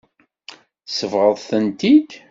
Tsebɣeḍ-tent-id. 0.87 2.09